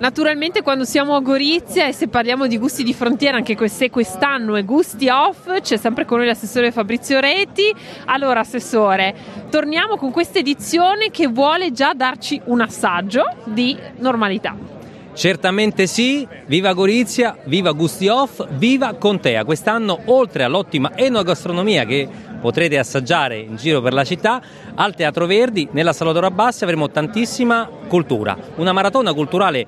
Naturalmente 0.00 0.62
quando 0.62 0.86
siamo 0.86 1.14
a 1.14 1.20
Gorizia 1.20 1.86
e 1.86 1.92
se 1.92 2.08
parliamo 2.08 2.46
di 2.46 2.56
gusti 2.56 2.82
di 2.82 2.94
frontiera, 2.94 3.36
anche 3.36 3.68
se 3.68 3.90
quest'anno 3.90 4.56
è 4.56 4.64
gusti 4.64 5.10
off, 5.10 5.60
c'è 5.60 5.76
sempre 5.76 6.06
con 6.06 6.16
noi 6.16 6.26
l'assessore 6.26 6.72
Fabrizio 6.72 7.20
Reti. 7.20 7.70
Allora 8.06 8.40
assessore, 8.40 9.14
torniamo 9.50 9.98
con 9.98 10.10
questa 10.10 10.38
edizione 10.38 11.10
che 11.10 11.26
vuole 11.26 11.72
già 11.72 11.92
darci 11.92 12.40
un 12.46 12.62
assaggio 12.62 13.24
di 13.44 13.76
normalità. 13.98 14.56
Certamente 15.12 15.86
sì, 15.86 16.26
viva 16.46 16.72
Gorizia, 16.72 17.36
viva 17.44 17.72
Gusti 17.72 18.08
Off, 18.08 18.42
viva 18.52 18.94
Contea. 18.94 19.44
Quest'anno, 19.44 20.00
oltre 20.06 20.44
all'ottima 20.44 20.92
enogastronomia 20.94 21.84
che 21.84 22.08
potrete 22.40 22.78
assaggiare 22.78 23.38
in 23.38 23.56
giro 23.56 23.80
per 23.80 23.92
la 23.92 24.04
città, 24.04 24.40
al 24.74 24.94
Teatro 24.94 25.26
Verdi, 25.26 25.68
nella 25.72 25.92
Sala 25.92 26.12
d'Oro 26.12 26.30
Bassi 26.30 26.64
avremo 26.64 26.90
tantissima 26.90 27.68
cultura, 27.88 28.36
una 28.56 28.72
maratona 28.72 29.12
culturale 29.12 29.66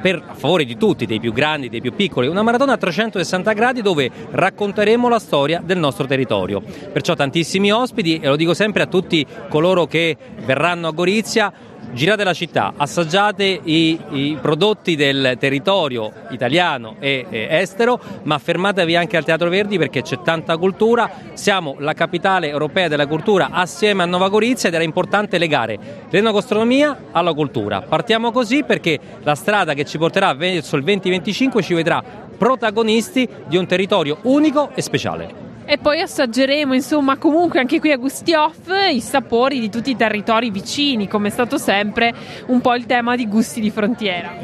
per 0.00 0.22
a 0.24 0.34
favore 0.34 0.64
di 0.64 0.76
tutti, 0.76 1.06
dei 1.06 1.18
più 1.18 1.32
grandi, 1.32 1.68
dei 1.68 1.80
più 1.80 1.94
piccoli, 1.94 2.28
una 2.28 2.42
maratona 2.42 2.74
a 2.74 2.76
360 2.76 3.52
gradi 3.52 3.82
dove 3.82 4.10
racconteremo 4.30 5.08
la 5.08 5.18
storia 5.18 5.60
del 5.64 5.78
nostro 5.78 6.06
territorio. 6.06 6.62
Perciò 6.92 7.14
tantissimi 7.14 7.72
ospiti 7.72 8.18
e 8.20 8.28
lo 8.28 8.36
dico 8.36 8.54
sempre 8.54 8.82
a 8.82 8.86
tutti 8.86 9.26
coloro 9.48 9.86
che 9.86 10.16
verranno 10.44 10.88
a 10.88 10.92
Gorizia, 10.92 11.52
girate 11.92 12.24
la 12.24 12.32
città, 12.32 12.74
assaggiate 12.76 13.44
i, 13.44 13.98
i, 14.10 14.38
prodotti 14.40 14.96
del 14.96 15.36
territorio 15.38 16.12
italiano 16.30 16.96
e, 16.98 17.26
e, 17.28 17.48
estero, 17.50 18.00
ma 18.24 18.38
fermatevi 18.38 18.96
anche 18.96 19.16
al 19.16 19.24
Teatro 19.24 19.48
Verdi 19.48 19.78
perché 19.78 20.02
c'è 20.02 20.20
tanta 20.22 20.56
cultura. 20.56 21.10
Siamo 21.32 21.76
la 21.78 21.94
capitale 21.94 22.48
europea 22.48 22.88
della 22.88 23.06
cultura 23.06 23.50
assieme 23.50 24.02
a 24.02 24.06
Nova 24.06 24.28
Gorizia 24.28 24.68
ed 24.68 24.74
era 24.74 24.84
importante 24.84 25.38
legare 25.38 26.06
l'enogastronomia 26.10 27.06
alla 27.12 27.32
cultura. 27.32 27.82
Partiamo 27.82 28.30
così 28.30 28.64
perché 28.64 28.98
la 29.22 29.34
strada 29.34 29.74
che 29.74 29.84
ci 29.84 29.98
porterà 29.98 30.34
verso 30.34 30.76
il 30.76 30.84
2025 30.84 31.62
ci 31.62 31.74
vedrà 31.74 32.02
protagonisti 32.36 33.28
di 33.46 33.56
un 33.56 33.66
territorio 33.66 34.18
unico 34.22 34.70
e 34.74 34.82
speciale 34.82 35.49
e 35.70 35.78
poi 35.78 36.00
assaggeremo 36.00 36.74
insomma 36.74 37.16
comunque 37.16 37.60
anche 37.60 37.78
qui 37.78 37.92
a 37.92 37.96
Gusti 37.96 38.34
Off 38.34 38.68
i 38.90 39.00
sapori 39.00 39.60
di 39.60 39.70
tutti 39.70 39.92
i 39.92 39.96
territori 39.96 40.50
vicini 40.50 41.06
come 41.06 41.28
è 41.28 41.30
stato 41.30 41.58
sempre 41.58 42.12
un 42.46 42.60
po' 42.60 42.74
il 42.74 42.86
tema 42.86 43.14
di 43.14 43.28
gusti 43.28 43.60
di 43.60 43.70
frontiera. 43.70 44.34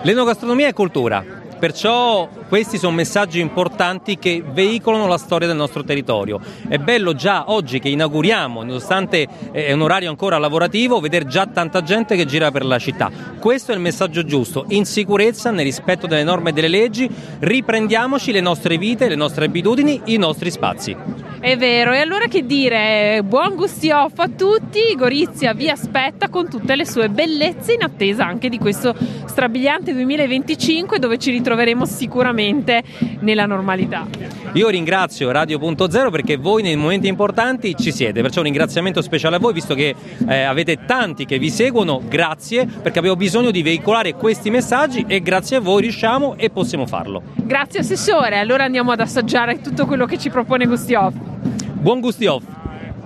L'enogastronomia 0.00 0.68
è 0.68 0.72
cultura, 0.72 1.22
Perciò 1.60 2.26
questi 2.48 2.78
sono 2.78 2.96
messaggi 2.96 3.38
importanti 3.38 4.18
che 4.18 4.42
veicolano 4.42 5.06
la 5.06 5.18
storia 5.18 5.46
del 5.46 5.58
nostro 5.58 5.84
territorio. 5.84 6.40
È 6.66 6.78
bello 6.78 7.14
già 7.14 7.50
oggi 7.50 7.78
che 7.80 7.90
inauguriamo, 7.90 8.62
nonostante 8.62 9.28
è 9.52 9.70
un 9.70 9.82
orario 9.82 10.08
ancora 10.08 10.38
lavorativo, 10.38 11.00
vedere 11.00 11.26
già 11.26 11.44
tanta 11.44 11.82
gente 11.82 12.16
che 12.16 12.24
gira 12.24 12.50
per 12.50 12.64
la 12.64 12.78
città. 12.78 13.10
Questo 13.38 13.72
è 13.72 13.74
il 13.74 13.82
messaggio 13.82 14.24
giusto, 14.24 14.64
in 14.68 14.86
sicurezza, 14.86 15.50
nel 15.50 15.66
rispetto 15.66 16.06
delle 16.06 16.24
norme 16.24 16.48
e 16.48 16.52
delle 16.54 16.68
leggi, 16.68 17.10
riprendiamoci 17.40 18.32
le 18.32 18.40
nostre 18.40 18.78
vite, 18.78 19.06
le 19.06 19.14
nostre 19.14 19.44
abitudini, 19.44 20.00
i 20.06 20.16
nostri 20.16 20.50
spazi. 20.50 20.96
È 21.40 21.56
vero, 21.56 21.94
e 21.94 22.00
allora 22.00 22.26
che 22.26 22.44
dire? 22.44 23.22
Buon 23.24 23.54
gusti 23.54 23.90
off 23.90 24.18
a 24.18 24.28
tutti, 24.28 24.94
Gorizia 24.94 25.54
vi 25.54 25.70
aspetta 25.70 26.28
con 26.28 26.50
tutte 26.50 26.76
le 26.76 26.84
sue 26.84 27.08
bellezze 27.08 27.72
in 27.72 27.82
attesa 27.82 28.26
anche 28.26 28.50
di 28.50 28.58
questo 28.58 28.94
strabiliante 29.24 29.94
2025 29.94 30.98
dove 30.98 31.16
ci 31.16 31.30
ritroveremo 31.30 31.86
sicuramente 31.86 32.82
nella 33.20 33.46
normalità. 33.46 34.06
Io 34.52 34.68
ringrazio 34.68 35.30
Radio.0 35.30 36.10
perché 36.10 36.36
voi 36.36 36.60
nei 36.62 36.76
momenti 36.76 37.08
importanti 37.08 37.74
ci 37.74 37.90
siete, 37.90 38.20
perciò 38.20 38.40
un 38.40 38.46
ringraziamento 38.46 39.00
speciale 39.00 39.36
a 39.36 39.38
voi 39.38 39.54
visto 39.54 39.74
che 39.74 39.94
eh, 40.28 40.42
avete 40.42 40.84
tanti 40.84 41.24
che 41.24 41.38
vi 41.38 41.48
seguono, 41.48 42.02
grazie 42.06 42.66
perché 42.66 42.98
abbiamo 42.98 43.16
bisogno 43.16 43.50
di 43.50 43.62
veicolare 43.62 44.12
questi 44.12 44.50
messaggi 44.50 45.06
e 45.08 45.22
grazie 45.22 45.56
a 45.56 45.60
voi 45.60 45.80
riusciamo 45.80 46.36
e 46.36 46.50
possiamo 46.50 46.84
farlo. 46.84 47.22
Grazie 47.36 47.80
Assessore, 47.80 48.38
allora 48.38 48.64
andiamo 48.64 48.92
ad 48.92 49.00
assaggiare 49.00 49.62
tutto 49.62 49.86
quello 49.86 50.04
che 50.04 50.18
ci 50.18 50.28
propone 50.28 50.66
Gusti 50.66 50.94
Off. 51.80 51.84
Buon 51.84 52.00
Gusti 52.02 52.28
Off! 52.28 52.59